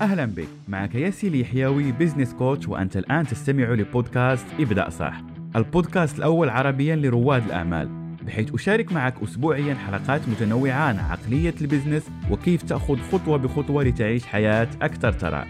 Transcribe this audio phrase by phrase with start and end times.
[0.00, 0.48] أهلا بك.
[0.68, 5.20] معك ياسين اليحيوي business coach وأنت الآن تستمع لبودكاست ابدأ صح.
[5.56, 7.88] البودكاست الأول عربيا لرواد الأعمال
[8.26, 14.26] بحيث أشارك معك أسبوعيا حلقات متنوعة عن عقلية ال business وكيف تأخذ خطوة بخطوة لتعيش
[14.26, 15.46] حياة أكثر ثراء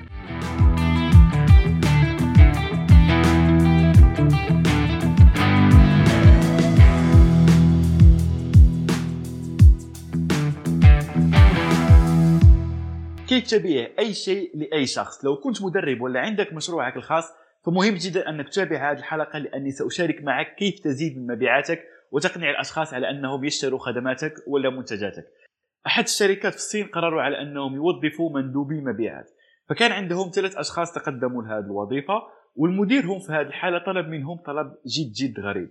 [13.47, 15.25] تبيع أي شيء لأي شخص.
[15.25, 17.25] لو كنت مدرب ولا عندك مشروعك الخاص
[17.67, 22.95] فمهم جدا أنك تتابع هذه الحلقة لأني سأشارك معك كيف تزيد من مبيعاتك وتقنع الأشخاص
[22.95, 25.25] على أنهم يشتروا خدماتك ولا منتجاتك.
[25.87, 29.31] أحد الشركات في الصين قرروا على أنهم يوظفوا مندوبي مبيعات.
[29.69, 32.15] فكان عندهم ثلاث أشخاص تقدموا لهذه الوظيفة
[32.57, 35.71] والمدير هم في هذه الحالة طلب منهم طلب جد جد غريب.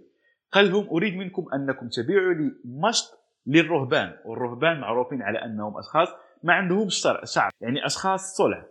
[0.51, 4.13] قال لهم أريد منكم أنكم تبيعوا لي مشط للرهبان.
[4.25, 6.07] والرهبان معروفين على أنهم أشخاص
[6.43, 8.65] ما عندهمش شعر يعني أشخاص صلع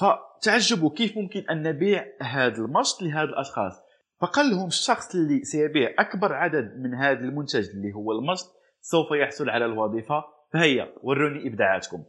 [0.00, 3.82] فتعجبوا كيف ممكن أن نبيع هذا المشط لهذا الأشخاص.
[4.20, 8.46] فقال لهم الشخص اللي سيبيع أكبر عدد من هذا المنتج اللي هو المشط
[8.80, 10.24] سوف يحصل على الوظيفة.
[10.52, 12.04] فهيا وروني إبداعاتكم.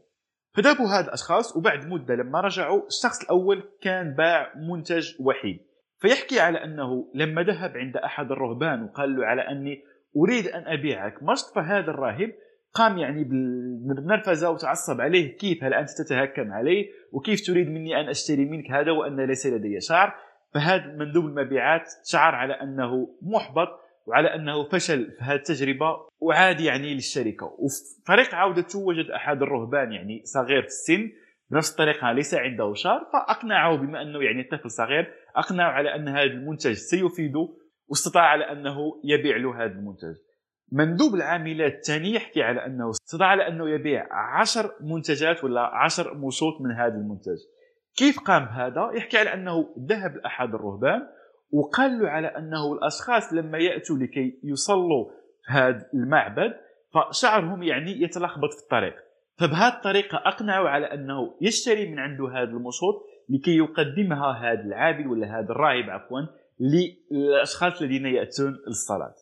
[0.56, 5.60] فذهبوا هاد الأشخاص وبعد مدة لما رجعوا الشخص الأول كان باع منتج وحيد.
[5.98, 9.84] فيحكي على أنه لما ذهب عند أحد الرهبان وقال له على أني
[10.18, 12.32] أريد أن أبيعك مشط فهذا الراهب
[12.74, 18.46] قام يعني بالنرفزه وتعصب عليه كيف هل أنت تتهكم علي وكيف تريد مني أن أشتري
[18.46, 20.14] منك هذا وأن ليس لدي شعر.
[20.54, 23.68] فهذا مندوب المبيعات شعر على أنه محبط
[24.06, 27.46] وعلى أنه فشل في هذه التجربة وعاد يعني للشركة.
[27.46, 31.10] وفي طريق عودته وجد أحد الرهبان يعني صغير في السن
[31.52, 36.24] بنفس الطريقة ليس عنده شعر فأقنعه بما أنه يعني طفل صغير أقنعه على أن هذا
[36.24, 37.50] المنتج سيفيده
[37.88, 40.16] واستطاع على أنه يبيع له هذا المنتج.
[40.72, 46.62] مندوب العاملات الثاني يحكي على أنه استطاع على أنه يبيع عشر منتجات ولا عشر مشوط
[46.62, 47.38] من هذا المنتج.
[47.96, 51.08] كيف قام بهذا؟ يحكي على أنه ذهب لأحد الرهبان
[51.52, 55.06] وقال له على أنه الأشخاص لما يأتوا لكي يصلوا
[55.46, 56.54] في هذا المعبد
[56.94, 58.96] فشعرهم يعني يتلخبط في الطريق.
[59.38, 65.40] فبهذه الطريقة أقنعوا على أنه يشتري من عنده هذا المشوط لكي يقدمها هذا العابد ولا
[65.40, 66.22] هذا الراهب عفوا
[66.60, 69.16] للأشخاص الذين يأتون للصلاة.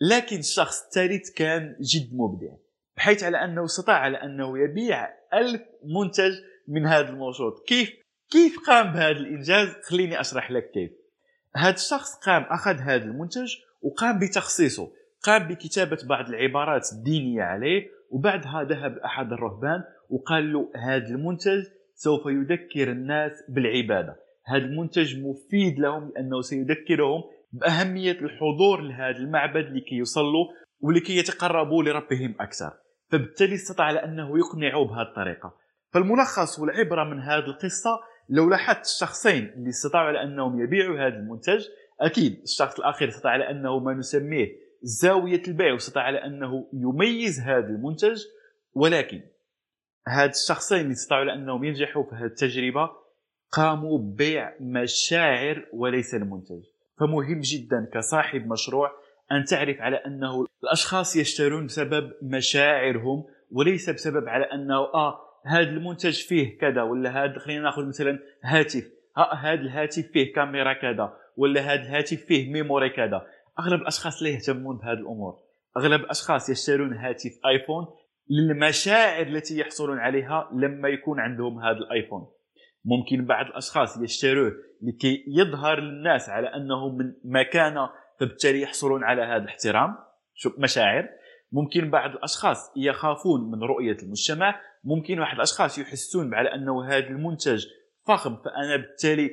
[0.00, 2.54] لكن الشخص الثالث كان جد مبدع
[2.96, 6.32] بحيث على أنه استطاع على أنه يبيع ألف منتج
[6.68, 7.92] من هذا الموجود كيف
[8.30, 10.90] كيف قام بهذا الإنجاز؟ خليني أشرح لك كيف.
[11.56, 14.90] هذا الشخص قام أخذ هذا المنتج وقام بتخصيصه
[15.22, 21.64] قام بكتابة بعض العبارات الدينية عليه وبعدها ذهب أحد الرهبان وقال له هذا المنتج
[21.94, 24.16] سوف يذكر الناس بالعبادة.
[24.46, 27.22] هذا المنتج مفيد لهم لأنه سيذكرهم
[27.52, 30.46] بأهمية الحضور لهذا المعبد لكي يصلوا
[30.80, 32.72] ولكي يتقربوا لربهم أكثر
[33.10, 35.54] فبالتالي استطاع على انه يقنعوا بهذه الطريقة.
[35.92, 41.64] فالملخص والعبرة من هذه القصة لو لاحظت الشخصين اللي استطاعوا على انهم يبيعوا هذا المنتج
[42.00, 44.48] أكيد الشخص الاخير استطاع على انه ما نسميه
[44.82, 48.24] زاوية البيع واستطاع على انه يميز هذا المنتج
[48.74, 49.20] ولكن
[50.08, 52.90] هاد الشخصين اللي استطاعوا على انهم ينجحوا في هذه التجربة
[53.52, 56.62] قاموا ببيع مشاعر وليس المنتج.
[57.00, 58.90] فمهم جدا كصاحب مشروع
[59.32, 66.22] أن تعرف على أنه الأشخاص يشترون بسبب مشاعرهم وليس بسبب على أنه آه هذا المنتج
[66.26, 68.84] فيه كذا ولا هذا خلينا نأخذ مثلا هاتف
[69.16, 73.26] آه هذا الهاتف فيه كاميرا كذا ولا هذا الهاتف فيه ميموري كذا.
[73.60, 75.34] أغلب الأشخاص لا يهتمون بهذه الأمور.
[75.76, 77.86] أغلب الأشخاص يشترون هاتف آيفون
[78.30, 82.26] للمشاعر التي يحصلون عليها لما يكون عندهم هذا الآيفون.
[82.88, 87.90] ممكن بعض الأشخاص يشتروه لكي يظهر للناس على أنه من مكانة
[88.20, 89.96] فبالتالي يحصلون على هذا الاحترام.
[90.58, 91.08] مشاعر.
[91.52, 94.60] ممكن بعض الأشخاص يخافون من رؤية المجتمع.
[94.84, 97.66] ممكن واحد الأشخاص يحسون على أنه هذا المنتج
[98.06, 99.30] فخم فأنا بالتالي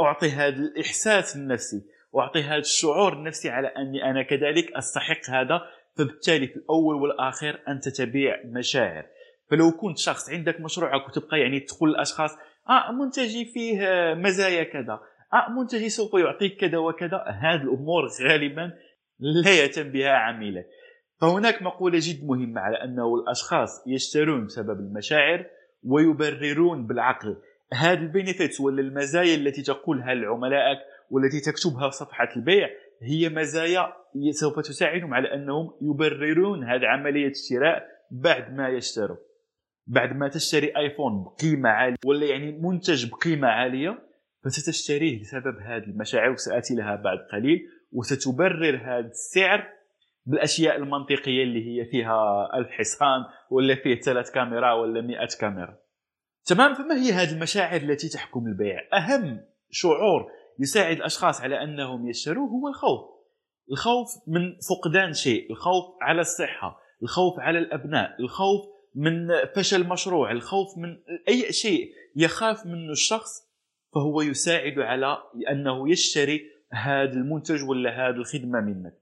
[0.00, 5.60] أعطي هذا الإحساس النفسي وأعطي هذا الشعور النفسي على أني أنا كذلك أستحق هذا.
[5.98, 9.06] فبالتالي في الأول والاخير أنت تبيع مشاعر.
[9.50, 12.30] فلو كنت شخص عندك مشروعك وتبقى يعني تقول للأشخاص
[12.68, 13.78] آه منتجي فيه
[14.14, 15.00] مزايا كذا.
[15.32, 17.24] آه منتجي سوف يعطيك كذا وكذا.
[17.26, 18.72] هذه الأمور غالبا
[19.18, 20.66] لا يتم بها عميلك
[21.20, 25.46] فهناك مقولة جد مهمة على أنه الأشخاص يشترون بسبب المشاعر
[25.82, 27.36] ويبررون بالعقل.
[27.74, 30.78] هذه البينيفيتس ولا المزايا التي تقولها لعملائك
[31.10, 32.68] والتي تكتبها في صفحة البيع
[33.02, 33.92] هي مزايا
[34.30, 39.16] سوف تساعدهم على أنهم يبررون هذه عملية الشراء بعد ما يشتروا.
[39.86, 43.98] بعد ما تشتري آيفون بقيمة عالية ولا يعني منتج بقيمة عالية
[44.44, 47.60] فستشتريه بسبب هذه المشاعر وسآتي لها بعد قليل
[47.92, 49.68] وستبرر هذا السعر
[50.26, 55.78] بالأشياء المنطقية اللي هي فيها ألف حصان ولا فيه ثلاث كاميرا ولا مئة كاميرا.
[56.44, 59.40] تمام؟ فما هي هذه المشاعر التي تحكم البيع؟ أهم
[59.70, 60.26] شعور
[60.58, 63.14] يساعد الأشخاص على أنهم يشتروا هو الخوف.
[63.70, 70.78] الخوف من فقدان شيء الخوف على الصحة الخوف على الأبناء الخوف من فشل مشروع الخوف
[70.78, 70.96] من
[71.28, 73.30] أي شيء يخاف منه الشخص
[73.94, 75.18] فهو يساعد على
[75.50, 76.40] أنه يشتري
[76.72, 78.94] هذا المنتج ولا هذه الخدمة منك.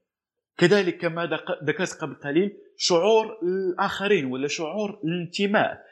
[0.57, 1.29] كذلك كما
[1.63, 5.83] ذكرت قبل قليل شعور الآخرين ولا شعور الانتماء.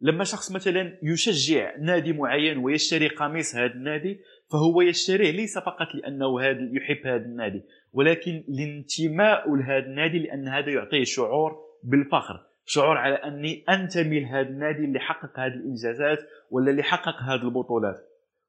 [0.00, 4.20] لما شخص مثلا يشجع نادي معين ويشتري قميص هذا النادي
[4.52, 7.62] فهو يشتريه ليس فقط لأنه هذا يحب هذا النادي
[7.92, 12.49] ولكن لانتماء لهذا النادي لأن هذا يعطيه شعور بالفخر.
[12.72, 16.18] شعور على أني أنتمي لهذا النادي اللي حقق هذه الإنجازات
[16.50, 17.96] ولا اللي حقق هذه البطولات.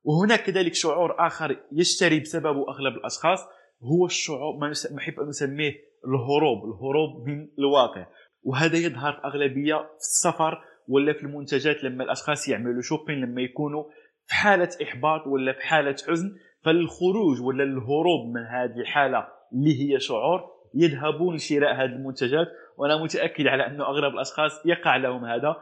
[0.04, 3.40] وهناك كذلك شعور آخر يشتري بسببه أغلب الأشخاص
[3.84, 5.74] هو الشعور ما نحب أن نسميه
[6.08, 8.08] الهروب الهروب من الواقع.
[8.44, 13.84] وهذا يظهر في أغلبية في السفر ولا في المنتجات لما الأشخاص يعملوا شوبين لما يكونوا
[14.26, 16.36] في حالة إحباط ولا في حالة حزن
[16.66, 22.48] فالخروج ولا الهروب من هذه الحالة اللي هي شعور يذهبون لشراء هذه المنتجات
[22.78, 25.56] وأنا متأكد على أنه اغلب الأشخاص يقع لهم هذا.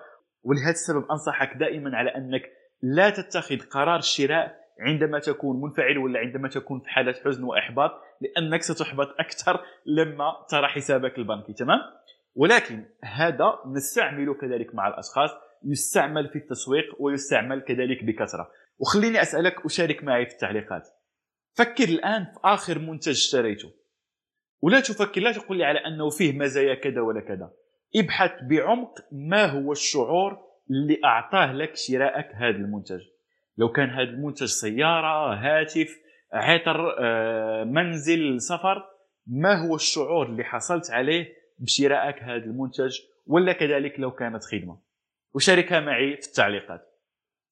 [0.44, 2.42] ولهذا السبب أنصحك دائما على أنك
[2.82, 7.92] لا تتخذ قرار الشراء عندما تكون منفعل ولا عندما تكون في حالة حزن وإحباط
[8.22, 11.80] لأنك ستحبط أكثر لما ترى حسابك البنكي تمام؟
[12.36, 15.30] ولكن هذا نستعمله كذلك مع الأشخاص
[15.66, 18.52] يستعمل في التسويق ويستعمل كذلك بكثرة.
[18.80, 20.88] وخليني أسألك وشارك معي في التعليقات.
[21.58, 23.72] فكر الآن في آخر منتج اشتريته.
[24.62, 27.52] ولا تفكر لا تقول لي على أنه فيه مزايا كذا ولا كذا.
[27.96, 30.38] ابحث بعمق ما هو الشعور
[30.70, 33.02] اللي أعطاه لك شراءك هذا المنتج.
[33.58, 35.90] لو كان هذا المنتج سيارة هاتف
[36.34, 38.86] عطر آه، منزل سفر
[39.28, 44.80] ما هو الشعور اللي حصلت عليه بشرائك هذا المنتج؟ ولا كذلك لو كانت خدمة.
[45.34, 46.82] وشاركها معي في التعليقات.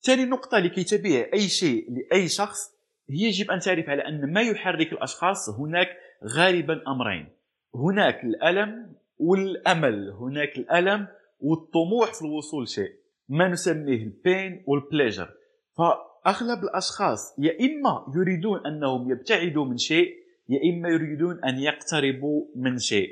[0.02, 2.78] ثاني نقطة لكي تبيع أي شيء لأي شخص
[3.10, 5.88] يجب أن تعرف على أن ما يحرك الأشخاص هناك
[6.26, 7.30] غالبا أمرين.
[7.76, 11.08] هناك الألم والأمل هناك الألم
[11.40, 12.92] والطموح في الوصول لشيء
[13.30, 15.30] ما نسميه ال pain وال pleasure
[15.78, 20.16] فأغلب الأشخاص يا إما يريدون أنهم يبتعدوا من شيء
[20.50, 23.10] يا إما يريدون أن يقتربوا من شيء.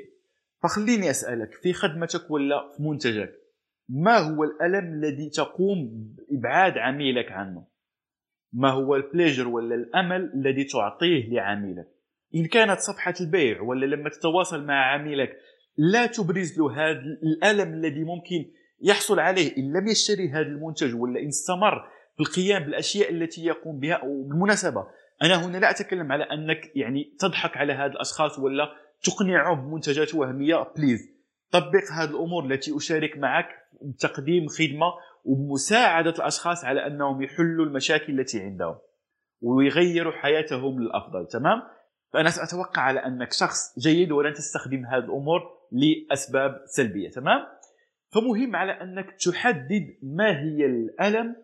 [0.62, 3.32] فخليني أسألك في خدمتك ولا في منتجك؟
[3.88, 7.66] ما هو الألم الذي تقوم بإبعاد عميلك عنه؟
[8.52, 11.95] ما هو ال pleasure ولا الأمل الذي تعطيه لعميلك؟
[12.34, 15.36] إن كانت صفحة البيع ولا لما تتواصل مع عميلك
[15.76, 18.50] لا تبرز له هذا الألم الذي ممكن
[18.82, 19.56] يحصل عليه.
[19.56, 24.86] إن لم يشتري هذا المنتج ولا إن استمر في القيام بالأشياء التي يقوم بها وبالمناسبة
[25.22, 28.68] أنا هنا لا أتكلم على أنك يعني تضحك على هذا الأشخاص ولا
[29.02, 30.72] تقنعهم بمنتجات وهمية.
[30.76, 31.10] بليز
[31.50, 33.48] طبق هذه الأمور التي أشارك معك
[33.82, 34.86] بتقديم خدمة
[35.24, 38.76] ومساعدة الأشخاص على أنهم يحلوا المشاكل التي عندهم
[39.40, 41.26] ويغيروا حياتهم للأفضل.
[41.26, 41.62] تمام؟
[42.16, 45.40] فأنا سأتوقع على أنك شخص جيد ولن تستخدم هذه الأمور
[45.72, 47.46] لأسباب سلبية تمام؟
[48.14, 51.36] فمهم على أنك تحدد ما هي الألم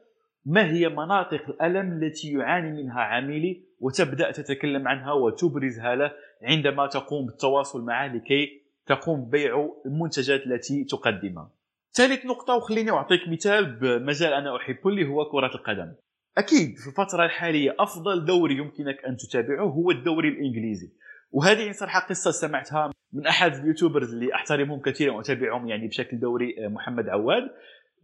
[0.46, 7.26] ما هي مناطق الألم التي يعاني منها عميلي وتبدأ تتكلم عنها وتبرزها له عندما تقوم
[7.26, 11.50] بالتواصل معه لكي تقوم ببيع المنتجات التي تقدمها
[11.92, 15.92] ثالث نقطة وخليني أعطيك مثال بمجال أنا أحبه اللي هو كرة القدم
[16.38, 20.90] أكيد في الفترة الحالية أفضل دوري يمكنك أن تتابعه هو الدوري الإنجليزي.
[21.30, 26.54] وهذه صراحة قصة سمعتها من أحد ال YouTubers اللي أحترمهم كثيرا وأتابعهم يعني بشكل دوري
[26.68, 27.42] محمد عواد.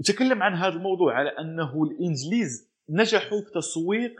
[0.01, 4.13] وتكلم عن هذا الموضوع على أنه الإنجليز نجحوا في تسويق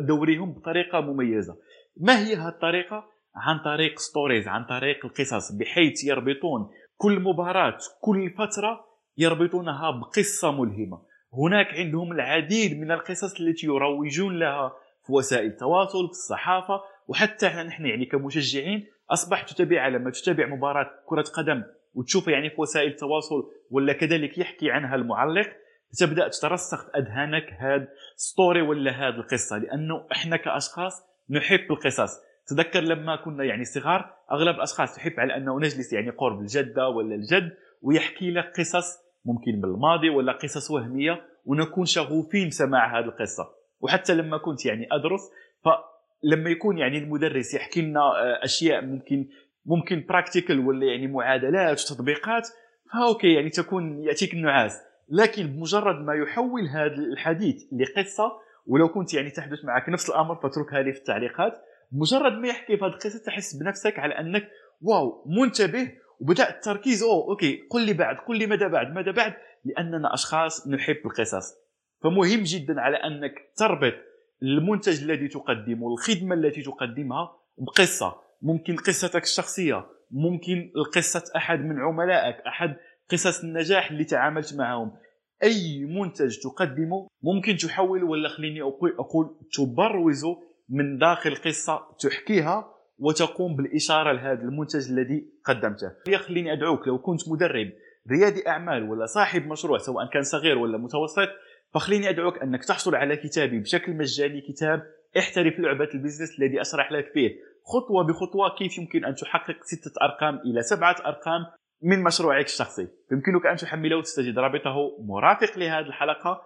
[0.00, 1.56] دوريهم بطريقة مميزة.
[1.96, 3.04] ما هي هذه الطريقة؟
[3.34, 8.84] عن طريق stories عن طريق القصص بحيث يربطون كل مباراة كل فترة
[9.18, 11.07] يربطونها بقصة ملهمة.
[11.32, 14.72] هناك عندهم العديد من القصص التي يروجون لها
[15.06, 21.24] في وسائل التواصل في الصحافة وحتى نحن يعني كمشجعين أصبح تتابع لما تتابع مباراة كرة
[21.36, 21.62] قدم
[21.94, 25.48] وتشوف يعني في وسائل التواصل ولا كذلك يحكي عنها المعلق
[25.98, 29.58] تبدأ تترسخ في أذهانك هاد ستوري ولا هاد القصة.
[29.58, 30.92] لأنه إحنا كأشخاص
[31.30, 32.10] نحب القصص.
[32.46, 37.14] تذكر لما كنا يعني صغار أغلب الأشخاص تحب على أنه نجلس يعني قرب الجدة ولا
[37.14, 43.44] الجد ويحكي لك قصص ممكن بالماضي ولا قصص وهمية ونكون شغوفين بسماع هذه القصة.
[43.80, 45.20] وحتى لما كنت يعني أدرس
[45.64, 49.28] فلما يكون يعني المدرس يحكي لنا آه، أشياء ممكن
[49.66, 52.48] ممكن practical ولا يعني معادلات وتطبيقات
[52.92, 54.78] ف okay يعني تكون يأتيك النعاس.
[55.08, 58.32] لكن بمجرد ما يحول هذا الحديث لقصة
[58.66, 61.52] ولو كنت يعني تحدث معك نفس الأمر فاتركها لي في التعليقات
[61.92, 64.48] مجرد ما يحكي في هذه القصة تحس بنفسك على أنك
[64.80, 69.34] wow منتبه وبدأ التركيز oh okay قل لي بعد قل لي ماذا بعد ماذا بعد
[69.64, 71.54] لأننا أشخاص نحب القصص.
[72.02, 73.94] فمهم جدا على أنك تربط
[74.42, 78.16] المنتج الذي تقدمه الخدمة التي تقدمها بقصة.
[78.42, 82.76] ممكن قصتك الشخصية ممكن قصة أحد من عملائك أحد
[83.10, 84.92] قصص النجاح اللي تعاملت معهم.
[85.42, 94.12] أي منتج تقدمه ممكن تحول ولا خليني أقول تبروزه من داخل قصة تحكيها وتقوم بالإشارة
[94.12, 95.92] لهذا المنتج الذي قدمته.
[96.16, 97.72] خليني أدعوك لو كنت مدرب
[98.10, 101.28] ريادي أعمال ولا صاحب مشروع سواء كان صغير ولا متوسط
[101.74, 104.82] فخليني أدعوك أنك تحصل على كتابي بشكل مجاني كتاب
[105.18, 107.30] احترف لعبة البيزنس الذي أشرح لك فيه.
[107.64, 111.46] خطوة بخطوة كيف يمكن أن تحقق ستة أرقام إلى سبعة أرقام
[111.82, 112.88] من مشروعك الشخصي.
[113.12, 116.42] يمكنك أن تحمله وتستجد رابطه مرافق لهذه الحلقة.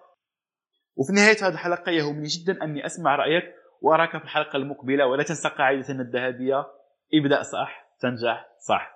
[0.96, 3.44] وفي نهاية هذه الحلقة يهمني جدا أني أسمع رأيك
[3.82, 6.66] واراك في الحلقة المقبلة ولا تنسى قاعدتنا الذهبية.
[7.14, 8.92] ابدأ صح تنجح صح.